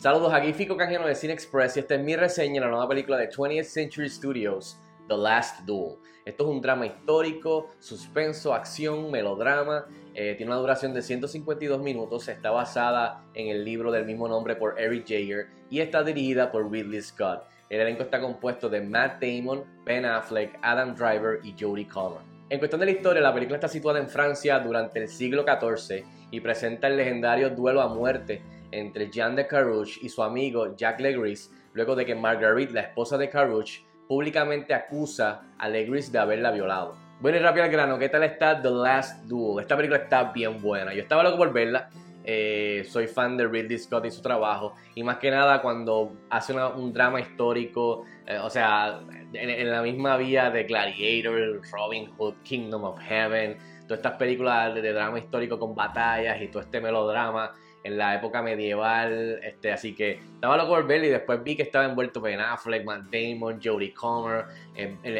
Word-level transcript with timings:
Saludos, 0.00 0.32
aquí 0.32 0.54
Fico 0.54 0.78
Canjeno 0.78 1.06
de 1.06 1.14
Cine 1.14 1.34
Express 1.34 1.76
y 1.76 1.80
esta 1.80 1.96
es 1.96 2.00
mi 2.00 2.16
reseña 2.16 2.54
de 2.54 2.60
la 2.60 2.68
nueva 2.68 2.88
película 2.88 3.18
de 3.18 3.28
20th 3.28 3.64
Century 3.64 4.08
Studios, 4.08 4.80
The 5.08 5.14
Last 5.14 5.66
Duel. 5.66 5.98
Esto 6.24 6.44
es 6.44 6.50
un 6.50 6.62
drama 6.62 6.86
histórico, 6.86 7.68
suspenso, 7.80 8.54
acción, 8.54 9.10
melodrama. 9.10 9.84
Eh, 10.14 10.36
tiene 10.38 10.52
una 10.52 10.60
duración 10.62 10.94
de 10.94 11.02
152 11.02 11.82
minutos. 11.82 12.26
Está 12.28 12.50
basada 12.50 13.26
en 13.34 13.48
el 13.48 13.62
libro 13.62 13.92
del 13.92 14.06
mismo 14.06 14.26
nombre 14.26 14.56
por 14.56 14.80
Eric 14.80 15.04
Jaeger 15.06 15.48
y 15.68 15.80
está 15.80 16.02
dirigida 16.02 16.50
por 16.50 16.72
Ridley 16.72 17.02
Scott. 17.02 17.42
El 17.68 17.82
elenco 17.82 18.04
está 18.04 18.22
compuesto 18.22 18.70
de 18.70 18.80
Matt 18.80 19.22
Damon, 19.22 19.66
Ben 19.84 20.06
Affleck, 20.06 20.58
Adam 20.62 20.94
Driver 20.94 21.40
y 21.44 21.54
Jodie 21.60 21.86
Comer. 21.86 22.22
En 22.48 22.58
cuestión 22.58 22.80
de 22.80 22.86
la 22.86 22.92
historia, 22.92 23.20
la 23.20 23.34
película 23.34 23.58
está 23.58 23.68
situada 23.68 23.98
en 23.98 24.08
Francia 24.08 24.60
durante 24.60 24.98
el 24.98 25.08
siglo 25.08 25.44
XIV 25.44 26.06
y 26.30 26.40
presenta 26.40 26.86
el 26.86 26.96
legendario 26.96 27.50
duelo 27.50 27.82
a 27.82 27.94
muerte 27.94 28.40
entre 28.72 29.10
Jean 29.10 29.36
de 29.36 29.46
Carouge 29.46 29.98
y 30.02 30.08
su 30.08 30.22
amigo 30.22 30.76
Jacques 30.76 31.02
Legris, 31.02 31.52
luego 31.72 31.94
de 31.94 32.04
que 32.04 32.14
Marguerite, 32.14 32.72
la 32.72 32.82
esposa 32.82 33.18
de 33.18 33.28
Carouge, 33.28 33.84
públicamente 34.08 34.74
acusa 34.74 35.42
a 35.58 35.68
Legris 35.68 36.10
de 36.10 36.18
haberla 36.18 36.50
violado. 36.50 36.96
Bueno 37.20 37.36
y 37.36 37.40
rápido 37.40 37.64
al 37.64 37.70
grano, 37.70 37.98
¿qué 37.98 38.08
tal 38.08 38.22
está 38.22 38.60
The 38.60 38.70
Last 38.70 39.26
Duel? 39.26 39.62
Esta 39.62 39.76
película 39.76 39.98
está 40.00 40.32
bien 40.32 40.60
buena. 40.60 40.94
Yo 40.94 41.02
estaba 41.02 41.22
loco 41.22 41.36
por 41.36 41.52
verla. 41.52 41.90
Eh, 42.24 42.82
soy 42.88 43.06
fan 43.06 43.36
de 43.36 43.46
Ridley 43.46 43.78
Scott 43.78 44.06
y 44.06 44.10
su 44.10 44.22
trabajo. 44.22 44.74
Y 44.94 45.02
más 45.04 45.18
que 45.18 45.30
nada 45.30 45.60
cuando 45.60 46.16
hace 46.30 46.54
un 46.54 46.92
drama 46.92 47.20
histórico, 47.20 48.04
eh, 48.26 48.38
o 48.38 48.48
sea, 48.48 49.00
en, 49.32 49.70
la 49.70 49.82
misma 49.82 50.16
vía 50.16 50.50
de 50.50 50.64
Gladiator, 50.64 51.60
Robin 51.70 52.10
Hood, 52.16 52.36
Kingdom 52.42 52.84
of 52.84 52.98
Heaven, 53.00 53.58
todas 53.82 53.98
estas 53.98 54.14
películas 54.14 54.74
de 54.74 54.92
drama 54.92 55.18
histórico 55.18 55.58
con 55.58 55.74
batallas 55.74 56.40
y 56.40 56.48
todo 56.48 56.62
este 56.62 56.80
melodrama 56.80 57.52
en 57.82 57.96
la 57.96 58.14
época 58.14 58.42
medieval, 58.42 59.40
este, 59.42 59.72
así 59.72 59.94
que 59.94 60.20
estaba 60.34 60.56
loco 60.56 60.70
por 60.70 60.86
verlo 60.86 61.06
y 61.06 61.10
después 61.10 61.42
vi 61.42 61.56
que 61.56 61.62
estaba 61.62 61.86
envuelto 61.86 62.20
Ben 62.20 62.40
Affleck, 62.40 62.84
Matt 62.84 63.04
Damon, 63.10 63.60
Jodie 63.62 63.94
Comer, 63.94 64.44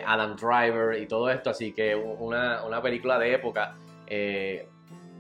Adam 0.07 0.37
Driver 0.37 1.01
y 1.01 1.07
todo 1.07 1.31
esto, 1.31 1.51
así 1.51 1.73
que 1.73 1.95
una, 1.95 2.65
una 2.65 2.83
película 2.83 3.19
de 3.19 3.35
época. 3.35 3.75
Eh, 4.07 4.67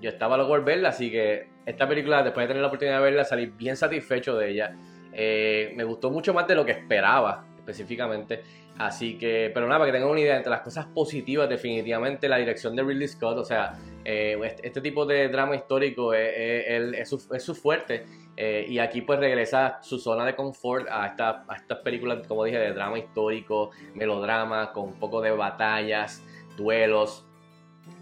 yo 0.00 0.10
estaba 0.10 0.36
loco 0.36 0.50
por 0.50 0.64
verla, 0.64 0.90
así 0.90 1.10
que 1.10 1.48
esta 1.66 1.88
película, 1.88 2.22
después 2.22 2.44
de 2.44 2.48
tener 2.48 2.62
la 2.62 2.68
oportunidad 2.68 2.98
de 2.98 3.04
verla, 3.04 3.24
salí 3.24 3.46
bien 3.46 3.76
satisfecho 3.76 4.36
de 4.36 4.50
ella. 4.50 4.76
Eh, 5.12 5.72
me 5.76 5.84
gustó 5.84 6.10
mucho 6.10 6.32
más 6.32 6.46
de 6.46 6.54
lo 6.54 6.64
que 6.64 6.72
esperaba, 6.72 7.44
específicamente. 7.56 8.42
Así 8.80 9.18
que, 9.18 9.50
pero 9.52 9.66
nada, 9.66 9.80
para 9.80 9.90
que 9.90 9.98
tengan 9.98 10.10
una 10.10 10.20
idea, 10.20 10.38
entre 10.38 10.48
las 10.48 10.62
cosas 10.62 10.86
positivas, 10.86 11.50
definitivamente 11.50 12.30
la 12.30 12.38
dirección 12.38 12.74
de 12.74 12.82
Ridley 12.82 13.08
Scott, 13.08 13.36
o 13.36 13.44
sea, 13.44 13.74
eh, 14.06 14.38
este, 14.42 14.68
este, 14.68 14.80
tipo 14.80 15.04
de 15.04 15.28
drama 15.28 15.54
histórico 15.54 16.14
es, 16.14 17.06
su, 17.06 17.54
fuerte. 17.54 18.06
Eh, 18.38 18.64
y 18.70 18.78
aquí 18.78 19.02
pues 19.02 19.20
regresa 19.20 19.80
su 19.82 19.98
zona 19.98 20.24
de 20.24 20.34
confort 20.34 20.88
a, 20.90 21.08
esta, 21.08 21.44
a 21.46 21.56
estas 21.56 21.80
películas, 21.80 22.26
como 22.26 22.42
dije, 22.42 22.56
de 22.56 22.72
drama 22.72 22.98
histórico, 22.98 23.70
melodrama, 23.94 24.72
con 24.72 24.84
un 24.84 24.98
poco 24.98 25.20
de 25.20 25.32
batallas, 25.32 26.24
duelos, 26.56 27.26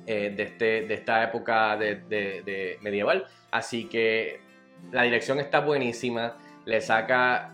eh, 0.07 0.33
de, 0.37 0.43
este, 0.45 0.83
de 0.83 0.95
esta 0.95 1.25
época 1.25 1.77
de, 1.77 2.79
medieval. 2.83 3.27
Así 3.51 3.87
que 3.89 4.41
la 4.93 5.03
dirección 5.03 5.41
está 5.41 5.59
buenísima, 5.59 6.37
le 6.67 6.81
saca 6.81 7.53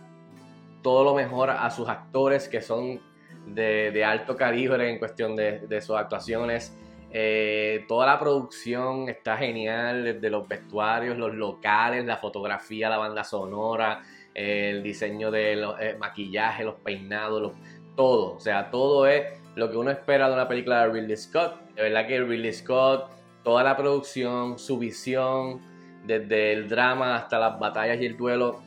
todo 0.83 1.03
lo 1.03 1.15
mejor 1.15 1.49
a 1.49 1.71
sus 1.71 1.89
actores 1.89 2.47
que 2.47 2.61
son 2.61 3.01
de, 3.45 4.03
alto 4.03 4.35
calibre 4.35 4.89
en 4.89 4.99
cuestión 4.99 5.35
de, 5.35 5.81
sus 5.81 5.95
actuaciones. 5.95 6.77
Eh, 7.11 7.85
toda 7.87 8.05
la 8.07 8.19
producción 8.19 9.07
está 9.07 9.37
genial, 9.37 10.03
desde 10.03 10.29
los 10.29 10.47
vestuarios, 10.47 11.17
los 11.17 11.33
locales, 11.33 12.05
la 12.05 12.17
fotografía, 12.17 12.89
la 12.89 12.97
banda 12.97 13.23
sonora, 13.23 14.01
el 14.33 14.83
diseño 14.83 15.31
de 15.31 15.55
los 15.55 15.79
eh, 15.79 15.95
maquillaje, 15.97 16.63
los 16.63 16.75
peinados, 16.75 17.53
todo. 17.95 18.35
O 18.35 18.39
sea, 18.39 18.69
todo 18.69 19.07
es 19.07 19.23
lo 19.55 19.71
que 19.71 19.77
uno 19.77 19.91
espera 19.91 20.27
de 20.27 20.33
una 20.33 20.47
película 20.47 20.81
de 20.81 20.93
Ridley 20.93 21.15
Scott. 21.15 21.59
De 21.75 21.83
verdad 21.83 22.07
que 22.07 22.19
Ridley 22.19 22.53
Scott, 22.53 23.09
toda 23.43 23.63
la 23.63 23.77
producción, 23.77 24.59
su 24.59 24.77
visión, 24.77 25.61
desde 26.05 26.53
el 26.53 26.67
drama 26.67 27.15
hasta 27.15 27.39
las 27.39 27.57
batallas 27.57 27.99
y 28.01 28.05
el 28.05 28.17
duelo, 28.17 28.61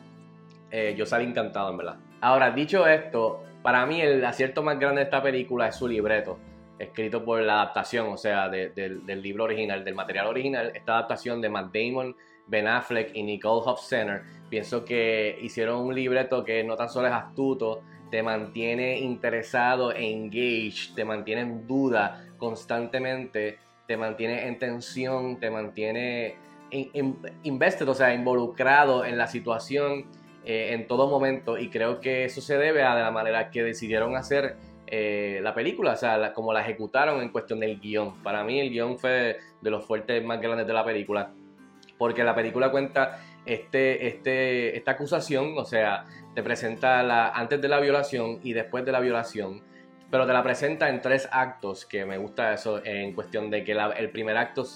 eh, 0.70 0.94
yo 0.96 1.06
salí 1.06 1.24
encantado, 1.24 1.70
en 1.70 1.76
verdad. 1.76 1.96
Ahora, 2.20 2.50
dicho 2.50 2.86
esto, 2.86 3.44
para 3.62 3.86
mí 3.86 4.00
el 4.00 4.24
acierto 4.24 4.62
más 4.62 4.78
grande 4.78 5.00
de 5.00 5.04
esta 5.04 5.22
película 5.22 5.68
es 5.68 5.76
su 5.76 5.88
libreto, 5.88 6.38
escrito 6.78 7.24
por 7.24 7.40
la 7.40 7.54
adaptación, 7.54 8.08
o 8.08 8.16
sea, 8.16 8.48
del 8.48 9.22
libro 9.22 9.44
original, 9.44 9.84
del 9.84 9.94
material 9.94 10.26
original. 10.26 10.72
Esta 10.74 10.92
adaptación 10.92 11.40
de 11.40 11.48
Matt 11.48 11.74
Damon, 11.74 12.16
Ben 12.46 12.66
Affleck 12.66 13.14
y 13.14 13.22
Nicole 13.22 13.62
Hofstetter, 13.64 14.22
pienso 14.48 14.84
que 14.84 15.38
hicieron 15.42 15.80
un 15.80 15.94
libreto 15.94 16.44
que 16.44 16.64
no 16.64 16.76
tan 16.76 16.88
solo 16.88 17.08
es 17.08 17.14
astuto, 17.14 17.82
te 18.10 18.22
mantiene 18.22 18.98
interesado 18.98 19.92
engaged, 19.94 20.94
te 20.94 21.04
mantiene 21.04 21.42
en 21.42 21.66
duda 21.66 22.24
constantemente, 22.38 23.58
te 23.86 23.96
mantiene 23.96 24.46
en 24.46 24.58
tensión, 24.58 25.38
te 25.38 25.50
mantiene 25.50 26.36
invested, 27.42 27.88
o 27.88 27.94
sea, 27.94 28.14
involucrado 28.14 29.04
en 29.04 29.18
la 29.18 29.26
situación 29.26 30.06
eh, 30.48 30.72
en 30.72 30.86
todo 30.86 31.10
momento 31.10 31.58
y 31.58 31.68
creo 31.68 32.00
que 32.00 32.24
eso 32.24 32.40
se 32.40 32.56
debe 32.56 32.82
a 32.82 32.94
la 32.94 33.10
manera 33.10 33.50
que 33.50 33.62
decidieron 33.62 34.16
hacer 34.16 34.56
eh, 34.86 35.40
la 35.42 35.52
película, 35.52 35.92
o 35.92 35.96
sea, 35.96 36.32
como 36.32 36.54
la 36.54 36.62
ejecutaron 36.62 37.20
en 37.20 37.28
cuestión 37.28 37.60
del 37.60 37.78
guion. 37.78 38.22
Para 38.22 38.42
mí 38.44 38.58
el 38.58 38.70
guion 38.70 38.98
fue 38.98 39.36
de 39.60 39.70
los 39.70 39.84
fuertes 39.84 40.24
más 40.24 40.40
grandes 40.40 40.66
de 40.66 40.72
la 40.72 40.86
película, 40.86 41.32
porque 41.98 42.24
la 42.24 42.34
película 42.34 42.70
cuenta 42.70 43.20
este, 43.44 44.06
este, 44.06 44.74
esta 44.74 44.92
acusación, 44.92 45.52
o 45.58 45.66
sea, 45.66 46.06
te 46.34 46.42
presenta 46.42 47.02
la, 47.02 47.28
antes 47.28 47.60
de 47.60 47.68
la 47.68 47.78
violación 47.78 48.40
y 48.42 48.54
después 48.54 48.86
de 48.86 48.92
la 48.92 49.00
violación, 49.00 49.62
pero 50.10 50.26
te 50.26 50.32
la 50.32 50.42
presenta 50.42 50.88
en 50.88 51.02
tres 51.02 51.28
actos, 51.30 51.84
que 51.84 52.06
me 52.06 52.16
gusta 52.16 52.54
eso, 52.54 52.82
en 52.82 53.12
cuestión 53.12 53.50
de 53.50 53.64
que 53.64 53.72
el 53.72 54.08
primer 54.08 54.38
acto 54.38 54.66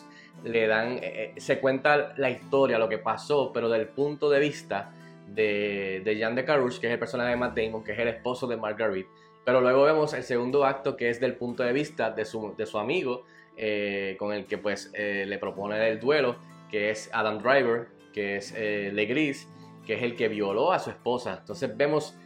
le 0.45 0.67
dan, 0.67 0.99
eh, 1.01 1.33
se 1.39 1.61
cuenta 1.61 2.13
la 2.19 2.29
historia, 2.29 2.79
lo 2.79 2.91
que 2.91 2.99
pasó, 2.99 3.53
pero 3.55 3.71
del 3.71 3.89
punto 3.89 4.29
de 4.29 4.39
vista 4.39 4.93
de, 5.29 6.03
de 6.05 6.17
Jean 6.17 6.35
de 6.35 6.45
Carouche, 6.45 6.81
que 6.81 6.87
es 6.87 6.93
el 6.93 6.99
personaje 6.99 7.31
de 7.31 7.37
Matt 7.37 7.57
Damon, 7.57 7.83
que 7.83 7.93
es 7.93 7.99
el 7.99 8.09
esposo 8.09 8.47
de 8.47 8.57
Marguerite. 8.57 9.09
Pero 9.45 9.61
luego 9.61 9.83
vemos 9.83 10.15
el 10.15 10.23
segundo 10.23 10.65
acto, 10.65 10.97
que 10.97 11.11
es 11.11 11.21
del 11.21 11.35
punto 11.35 11.63
de 11.63 11.73
vista 11.73 12.11
de 12.11 12.25
su, 12.25 12.55
de 12.57 12.67
su 12.67 12.79
amigo, 12.79 13.25
eh, 13.57 14.17
con 14.19 14.33
el 14.33 14.47
que 14.47 14.59
pues 14.59 14.91
eh, 14.95 15.25
le 15.27 15.39
propone 15.39 15.89
el 15.89 15.99
duelo, 15.99 16.37
que 16.71 16.91
es 16.91 17.11
Adam 17.13 17.39
Driver, 17.39 17.89
que 18.13 18.37
es 18.37 18.55
eh, 18.57 18.91
Legris, 18.93 19.49
que 19.87 19.95
es 19.95 20.03
el 20.03 20.15
que 20.15 20.29
violó 20.29 20.73
a 20.73 20.79
su 20.79 20.91
esposa. 20.91 21.39
Entonces 21.41 21.77
vemos 21.77 22.17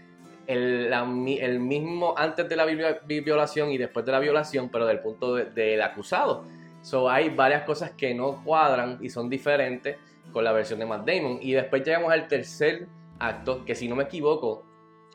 el, 0.46 0.92
el 0.92 1.60
mismo 1.60 2.14
antes 2.16 2.48
de 2.48 2.56
la 2.56 2.64
violación 2.64 3.70
y 3.70 3.78
después 3.78 4.04
de 4.04 4.12
la 4.12 4.20
violación, 4.20 4.68
pero 4.68 4.86
del 4.86 5.00
punto 5.00 5.34
del 5.34 5.82
acusado. 5.82 6.44
So, 6.82 7.10
hay 7.10 7.30
varias 7.30 7.64
cosas 7.64 7.92
que 7.92 8.14
no 8.14 8.44
cuadran 8.44 8.98
y 9.00 9.10
son 9.10 9.28
diferentes 9.28 9.96
con 10.36 10.44
la 10.44 10.52
versión 10.52 10.78
de 10.78 10.84
Matt 10.84 11.08
Damon. 11.08 11.38
Y 11.40 11.54
después 11.54 11.82
llegamos 11.82 12.12
al 12.12 12.28
tercer 12.28 12.88
acto, 13.18 13.64
que 13.64 13.74
si 13.74 13.88
no 13.88 13.96
me 13.96 14.02
equivoco, 14.02 14.66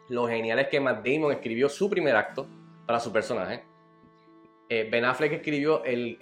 lo 0.09 0.27
genial 0.27 0.57
es 0.57 0.67
que 0.67 0.79
Matt 0.79 1.05
Damon 1.05 1.31
escribió 1.31 1.69
su 1.69 1.91
primer 1.91 2.15
acto 2.15 2.47
para 2.87 2.99
su 2.99 3.13
personaje. 3.13 3.63
Eh, 4.67 4.89
ben 4.91 5.05
Affleck 5.05 5.33
escribió 5.33 5.83
el, 5.83 6.17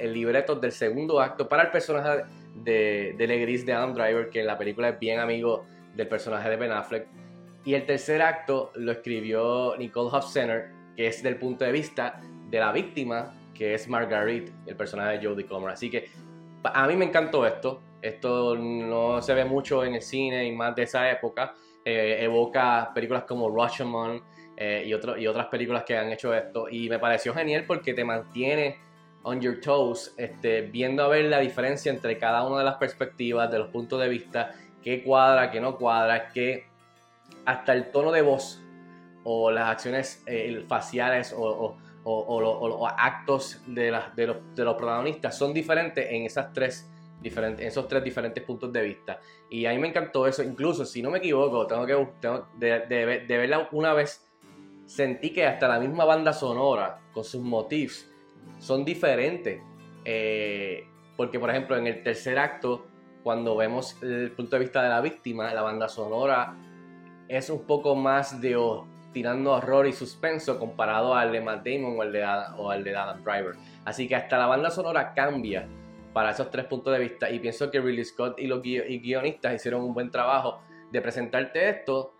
libreto 0.00 0.56
del 0.56 0.72
segundo 0.72 1.20
acto 1.20 1.48
para 1.48 1.62
el 1.62 1.70
personaje 1.70 2.24
de, 2.56 3.14
de 3.16 3.26
Legris 3.28 3.64
de 3.64 3.74
Adam 3.74 3.94
Driver, 3.94 4.28
que 4.28 4.40
en 4.40 4.48
la 4.48 4.58
película 4.58 4.88
es 4.88 4.98
bien 4.98 5.20
amigo 5.20 5.64
del 5.94 6.08
personaje 6.08 6.50
de 6.50 6.56
Ben 6.56 6.72
Affleck. 6.72 7.06
Y 7.64 7.74
el 7.74 7.86
tercer 7.86 8.22
acto 8.22 8.72
lo 8.74 8.90
escribió 8.90 9.76
Nicole 9.78 10.10
Hofstetter, 10.12 10.72
que 10.96 11.06
es 11.06 11.22
del 11.22 11.36
punto 11.36 11.64
de 11.64 11.70
vista 11.70 12.20
de 12.48 12.58
la 12.58 12.72
víctima, 12.72 13.32
que 13.54 13.72
es 13.72 13.86
Marguerite, 13.86 14.50
el 14.66 14.74
personaje 14.74 15.16
de 15.16 15.28
Jodie 15.28 15.46
Comer. 15.46 15.70
Así 15.70 15.88
que 15.88 16.10
a 16.64 16.88
mí 16.88 16.96
me 16.96 17.04
encantó 17.04 17.46
esto. 17.46 17.80
Esto 18.02 18.56
no 18.56 19.20
se 19.20 19.34
ve 19.34 19.44
mucho 19.44 19.84
en 19.84 19.94
el 19.94 20.02
cine 20.02 20.46
y 20.46 20.52
más 20.52 20.74
de 20.74 20.84
esa 20.84 21.10
época. 21.10 21.54
Eh, 21.84 22.18
evoca 22.20 22.90
películas 22.94 23.24
como 23.24 23.50
Rashomon 23.54 24.22
eh, 24.56 24.84
y, 24.86 24.90
y 24.90 25.26
otras 25.26 25.46
películas 25.46 25.84
que 25.84 25.96
han 25.96 26.10
hecho 26.10 26.34
esto. 26.34 26.68
Y 26.68 26.88
me 26.88 26.98
pareció 26.98 27.34
genial 27.34 27.64
porque 27.66 27.94
te 27.94 28.04
mantiene 28.04 28.90
on 29.22 29.40
your 29.40 29.60
toes, 29.60 30.14
este, 30.16 30.62
viendo 30.62 31.04
a 31.04 31.08
ver 31.08 31.26
la 31.26 31.40
diferencia 31.40 31.92
entre 31.92 32.18
cada 32.18 32.46
una 32.46 32.58
de 32.58 32.64
las 32.64 32.76
perspectivas, 32.76 33.50
de 33.50 33.58
los 33.58 33.68
puntos 33.68 34.00
de 34.00 34.08
vista, 34.08 34.54
qué 34.82 35.02
cuadra, 35.02 35.50
qué 35.50 35.60
no 35.60 35.76
cuadra, 35.76 36.30
qué 36.30 36.66
hasta 37.44 37.72
el 37.72 37.90
tono 37.90 38.12
de 38.12 38.22
voz 38.22 38.62
o 39.24 39.50
las 39.50 39.68
acciones 39.68 40.22
eh, 40.26 40.64
faciales 40.66 41.34
o, 41.36 41.76
los 42.04 42.92
actos 42.96 43.60
de, 43.66 43.92
de, 44.16 44.26
los, 44.26 44.54
de 44.54 44.64
los 44.64 44.74
protagonistas 44.76 45.36
son 45.36 45.52
diferentes 45.52 46.06
en 46.10 46.24
esas 46.24 46.52
tres 46.52 46.90
diferentes, 47.20 47.66
esos 47.66 47.86
tres 47.88 48.02
diferentes 48.02 48.42
puntos 48.44 48.72
de 48.72 48.82
vista. 48.82 49.20
Y 49.48 49.66
a 49.66 49.72
mí 49.72 49.78
me 49.78 49.88
encantó 49.88 50.26
eso, 50.26 50.42
incluso 50.42 50.84
si 50.84 51.02
no 51.02 51.10
me 51.10 51.18
equivoco, 51.18 51.66
tengo 51.66 51.86
que 51.86 52.08
tengo 52.20 52.48
de, 52.56 52.80
de, 52.80 53.38
verla 53.38 53.68
una 53.72 53.92
vez, 53.92 54.26
sentí 54.86 55.30
que 55.30 55.46
hasta 55.46 55.68
la 55.68 55.78
misma 55.78 56.04
banda 56.04 56.32
sonora, 56.32 57.00
con 57.12 57.24
sus 57.24 57.42
motifs, 57.42 58.10
son 58.58 58.84
diferentes. 58.84 59.62
Eh, 60.04 60.84
porque, 61.16 61.38
por 61.38 61.50
ejemplo, 61.50 61.76
en 61.76 61.86
el 61.86 62.02
tercer 62.02 62.38
acto 62.38 62.86
cuando 63.22 63.56
vemos 63.56 64.02
el 64.02 64.32
punto 64.32 64.56
de 64.56 64.60
vista 64.60 64.82
de 64.82 64.88
la 64.88 65.00
víctima, 65.00 65.52
la 65.52 65.62
banda 65.62 65.88
sonora 65.88 66.56
es 67.28 67.50
un 67.50 67.64
poco 67.64 67.94
más 67.94 68.40
de 68.40 68.56
tirando 69.12 69.52
horror 69.52 69.86
y 69.86 69.92
suspenso 69.92 70.58
comparado 70.58 71.14
al 71.14 71.32
de 71.32 71.40
Matt 71.40 71.66
Damon 71.66 71.98
o 71.98 72.02
al 72.02 72.12
de, 72.12 72.24
o 72.56 72.70
al 72.70 72.84
de 72.84 72.96
Adam 72.96 73.22
Driver. 73.22 73.54
Así 73.84 74.08
que 74.08 74.16
hasta 74.16 74.38
la 74.38 74.46
banda 74.46 74.70
sonora 74.70 75.12
cambia 75.14 75.68
para 76.12 76.30
esos 76.30 76.50
tres 76.50 76.66
puntos 76.66 76.92
de 76.92 77.00
vista 77.00 77.30
y 77.30 77.38
pienso 77.38 77.70
que 77.70 77.80
Ridley 77.80 78.04
Scott 78.04 78.40
y 78.40 78.46
los 78.46 78.62
guionistas 78.62 79.54
hicieron 79.54 79.82
un 79.82 79.94
buen 79.94 80.10
trabajo 80.10 80.60
de 80.90 81.00
presentarte 81.00 81.68
esto, 81.68 82.14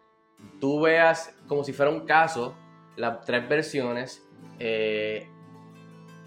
tú 0.60 0.80
veas 0.80 1.34
como 1.46 1.64
si 1.64 1.72
fuera 1.72 1.90
un 1.90 2.06
caso, 2.06 2.54
las 2.96 3.24
tres 3.24 3.48
versiones, 3.48 4.26
eh, 4.58 5.26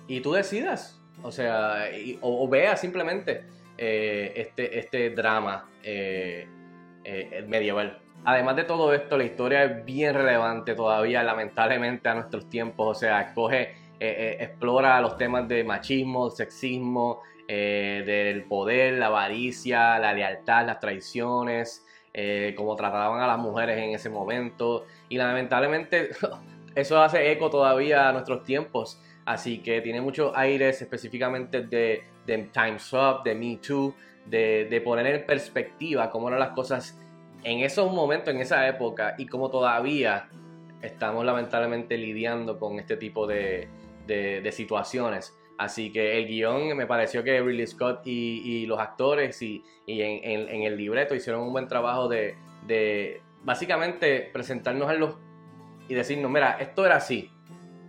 y 0.07 0.19
tú 0.21 0.33
decidas, 0.33 1.01
o 1.21 1.31
sea, 1.31 1.85
o, 2.21 2.47
veas 2.49 2.81
simplemente 2.81 3.45
eh, 3.77 4.33
este, 4.35 4.79
este 4.79 5.09
drama 5.11 5.69
eh, 5.83 6.47
medieval. 7.47 7.99
Además 8.25 8.55
de 8.55 8.63
todo 8.63 8.93
esto, 8.93 9.17
la 9.17 9.23
historia 9.25 9.63
es 9.63 9.85
bien 9.85 10.13
relevante 10.13 10.75
todavía, 10.75 11.23
lamentablemente, 11.23 12.07
a 12.07 12.15
nuestros 12.15 12.49
tiempos. 12.49 12.97
O 12.97 12.99
sea, 12.99 13.33
explora 13.99 15.01
los 15.01 15.17
temas 15.17 15.47
de 15.47 15.63
machismo, 15.63 16.29
sexismo, 16.29 17.21
del 17.47 18.43
poder, 18.43 18.93
la 18.93 19.07
avaricia, 19.07 19.99
la 19.99 20.13
lealtad, 20.13 20.65
las 20.65 20.79
traiciones, 20.79 21.85
eh, 22.15 22.53
cómo 22.55 22.75
trataban 22.75 23.21
a 23.21 23.27
las 23.27 23.39
mujeres 23.39 23.77
en 23.77 23.91
ese 23.95 24.09
momento. 24.09 24.85
Y 25.09 25.17
lamentablemente 25.17 26.11
eso 26.75 27.01
hace 27.01 27.31
eco 27.31 27.49
todavía 27.49 28.09
a 28.09 28.11
nuestros 28.13 28.43
tiempos. 28.43 29.01
Así 29.25 29.59
que 29.59 29.81
tiene 29.81 30.01
muchos 30.01 30.31
aires 30.35 30.81
específicamente 30.81 31.61
de, 31.61 32.03
de 32.25 32.37
Time's 32.53 32.91
Up, 32.93 33.23
de 33.23 33.33
Me 33.33 33.57
Too, 33.57 33.95
de, 34.25 34.81
poner 34.83 35.07
en 35.07 35.25
perspectiva 35.25 36.09
cómo 36.09 36.27
eran 36.27 36.39
las 36.39 36.49
cosas 36.49 36.99
en 37.43 37.59
esos 37.59 37.91
momentos, 37.91 38.33
en 38.33 38.41
esa 38.41 38.67
época, 38.67 39.15
y 39.17 39.25
cómo 39.25 39.49
todavía 39.49 40.29
estamos 40.81 41.25
lamentablemente 41.25 41.97
lidiando 41.97 42.59
con 42.59 42.79
este 42.79 42.97
tipo 42.97 43.25
de, 43.25 43.67
de 44.05 44.51
situaciones. 44.51 45.33
Así 45.57 45.91
que 45.91 46.17
el 46.17 46.27
guion 46.27 46.75
me 46.75 46.87
pareció 46.87 47.23
que 47.23 47.39
Ridley 47.39 47.67
Scott 47.67 48.01
y, 48.05 48.65
los 48.65 48.79
actores 48.79 49.41
y, 49.41 49.63
en, 49.87 50.63
el 50.63 50.77
libreto 50.77 51.15
hicieron 51.15 51.43
un 51.43 51.53
buen 51.53 51.67
trabajo 51.67 52.07
de, 52.07 53.21
básicamente 53.43 54.29
presentarnos 54.33 54.89
a 54.89 54.93
los 54.93 55.15
y 55.87 55.93
decirnos, 55.93 56.31
mira, 56.31 56.57
esto 56.59 56.85
era 56.85 56.95
así. 56.95 57.29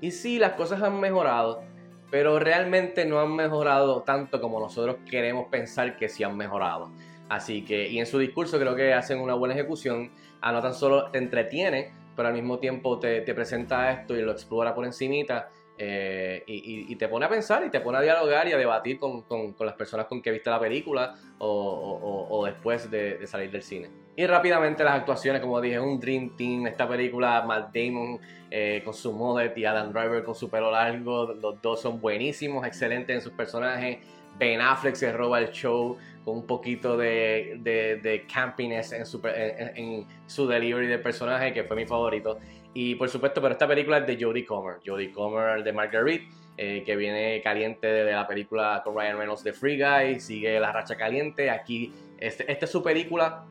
Y 0.00 0.10
sí, 0.10 0.38
las 0.38 0.52
cosas 0.52 0.82
han 0.82 1.00
mejorado, 1.00 1.62
pero 2.10 2.38
realmente 2.38 3.06
no 3.06 3.20
han 3.20 3.34
mejorado 3.34 4.02
tanto 4.02 4.40
como 4.40 4.60
nosotros 4.60 4.96
queremos 5.08 5.46
pensar 5.48 5.96
que 5.96 6.08
sí 6.08 6.22
han 6.22 6.36
mejorado. 6.36 6.90
Así 7.28 7.64
que, 7.64 7.88
y 7.88 7.98
en 7.98 8.06
su 8.06 8.18
discurso 8.18 8.58
creo 8.58 8.74
que 8.74 8.92
hacen 8.92 9.20
una 9.20 9.34
buena 9.34 9.54
ejecución, 9.54 10.10
a 10.42 10.52
no 10.52 10.60
tan 10.60 10.74
solo 10.74 11.10
te 11.10 11.18
entretiene, 11.18 11.92
pero 12.14 12.28
al 12.28 12.34
mismo 12.34 12.58
tiempo 12.58 12.98
te, 12.98 13.22
te 13.22 13.32
presenta 13.32 13.90
esto 13.92 14.14
y 14.16 14.22
lo 14.22 14.32
explora 14.32 14.74
por 14.74 14.84
encimita 14.84 15.48
eh, 15.76 16.44
y, 16.46 16.94
te 16.96 17.08
pone 17.08 17.26
a 17.26 17.28
pensar 17.28 17.64
y 17.66 17.70
te 17.70 17.80
pone 17.80 17.98
a 17.98 18.00
dialogar 18.00 18.46
y 18.46 18.52
a 18.52 18.56
debatir 18.56 18.98
con, 18.98 19.24
las 19.58 19.74
personas 19.74 20.06
con 20.06 20.22
que 20.22 20.30
viste 20.30 20.48
la 20.48 20.60
película 20.60 21.16
o, 21.38 22.44
después 22.46 22.90
de, 22.90 23.26
salir 23.26 23.50
del 23.50 23.62
cine. 23.62 23.90
Y 24.16 24.26
rápidamente 24.26 24.84
las 24.84 24.94
actuaciones, 24.94 25.40
como 25.40 25.60
dije, 25.60 25.80
un 25.80 25.98
Dream 25.98 26.36
Team, 26.36 26.68
esta 26.68 26.88
película, 26.88 27.42
Matt 27.42 27.74
Damon 27.74 28.20
eh, 28.50 28.82
con 28.84 28.94
su 28.94 29.12
mullet 29.12 29.52
y 29.56 29.64
Adam 29.64 29.92
Driver 29.92 30.22
con 30.22 30.36
su 30.36 30.48
pelo 30.48 30.70
largo, 30.70 31.34
los 31.34 31.60
dos 31.60 31.80
son 31.80 32.00
buenísimos, 32.00 32.64
excelentes 32.64 33.16
en 33.16 33.20
sus 33.20 33.32
personajes. 33.32 33.98
Ben 34.38 34.60
Affleck 34.60 34.94
se 34.94 35.12
roba 35.12 35.40
el 35.40 35.50
show 35.50 35.96
con 36.24 36.36
un 36.36 36.46
poquito 36.46 36.96
de, 36.96 37.58
de, 37.60 38.26
campiness 38.32 38.92
en 38.92 39.06
su, 39.06 39.20
en 39.24 40.06
su 40.26 40.46
delivery 40.46 40.86
de 40.86 40.98
personaje, 40.98 41.52
que 41.52 41.64
fue 41.64 41.76
mi 41.76 41.86
favorito. 41.86 42.38
Y 42.74 42.96
por 42.96 43.08
supuesto, 43.08 43.40
pero 43.40 43.52
esta 43.52 43.68
película 43.68 43.98
es 43.98 44.06
de 44.06 44.18
Jodie 44.20 44.44
Comer. 44.44 44.78
Jodie 44.84 45.12
Comer 45.12 45.62
de 45.62 45.72
Marguerite, 45.72 46.28
eh, 46.56 46.82
que 46.84 46.96
viene 46.96 47.40
caliente 47.42 47.86
de 47.86 48.12
la 48.12 48.26
película 48.26 48.82
con 48.84 48.96
Ryan 48.96 49.16
Reynolds 49.16 49.44
de 49.44 49.52
Free 49.52 49.80
Guy, 49.80 50.18
sigue 50.18 50.58
la 50.58 50.72
racha 50.72 50.96
caliente. 50.96 51.50
Aquí, 51.50 51.92
este, 52.18 52.50
esta 52.50 52.64
es 52.64 52.70
su 52.70 52.82
película 52.82 53.44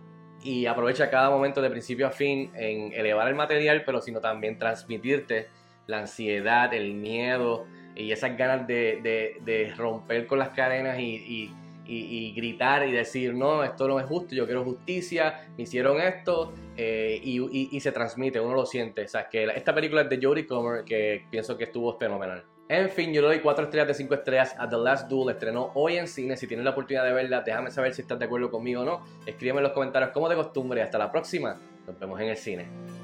y 0.43 0.65
aprovecha 0.65 1.09
cada 1.09 1.29
momento 1.29 1.61
de 1.61 1.69
principio 1.69 2.05
a 2.05 2.11
fin 2.11 2.51
en 2.53 2.91
elevar 2.91 3.29
el 3.29 3.35
material, 3.35 3.83
pero 3.85 4.01
sino 4.01 4.19
también 4.19 4.59
transmitirte 4.59 5.47
la 5.87 5.99
ansiedad, 5.99 6.73
el 6.73 6.93
miedo 6.93 7.65
y 7.95 8.11
esas 8.11 8.37
ganas 8.37 8.67
de, 8.67 9.39
de, 9.41 9.73
romper 9.75 10.25
con 10.27 10.39
las 10.39 10.49
cadenas 10.49 10.99
y 10.99 11.15
y, 11.15 11.53
gritar 11.85 12.87
y 12.87 12.91
decir, 12.91 13.33
no, 13.33 13.63
esto 13.63 13.87
no 13.87 13.99
es 13.99 14.05
justo, 14.05 14.35
yo 14.35 14.45
quiero 14.45 14.63
justicia, 14.63 15.47
me 15.57 15.63
hicieron 15.63 15.99
esto, 15.99 16.53
eh, 16.77 17.19
y, 17.23 17.79
se 17.79 17.91
transmite, 17.91 18.39
uno 18.39 18.55
lo 18.55 18.65
siente. 18.65 19.05
O 19.05 19.29
que 19.29 19.45
esta 19.55 19.73
película 19.73 20.01
es 20.01 20.09
de 20.09 20.19
Jodie 20.21 20.47
Comer, 20.47 20.83
que 20.83 21.25
pienso 21.29 21.57
que 21.57 21.65
estuvo 21.65 21.97
fenomenal. 21.97 22.43
En 22.69 22.89
fin, 22.89 23.13
yo 23.13 23.21
le 23.21 23.27
doy 23.27 23.39
4 23.39 23.65
estrellas 23.65 23.87
de 23.89 23.93
5 23.93 24.13
estrellas 24.13 24.55
a 24.57 24.69
The 24.69 24.77
Last 24.77 25.09
Duel. 25.09 25.35
Estrenó 25.35 25.71
hoy 25.75 25.97
en 25.97 26.07
cine. 26.07 26.37
Si 26.37 26.47
tienes 26.47 26.63
la 26.63 26.71
oportunidad 26.71 27.03
de 27.03 27.11
verla, 27.11 27.41
déjame 27.41 27.69
saber 27.71 27.93
si 27.93 28.01
estás 28.01 28.17
de 28.17 28.25
acuerdo 28.25 28.49
conmigo 28.49 28.81
o 28.81 28.85
no. 28.85 29.05
Escríbeme 29.25 29.59
en 29.59 29.63
los 29.63 29.73
comentarios 29.73 30.11
como 30.11 30.29
de 30.29 30.35
costumbre. 30.35 30.81
Hasta 30.81 30.97
la 30.97 31.11
próxima. 31.11 31.59
Nos 31.85 31.99
vemos 31.99 32.19
en 32.21 32.29
el 32.29 32.37
cine. 32.37 33.02